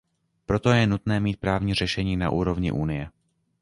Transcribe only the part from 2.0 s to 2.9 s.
na úrovni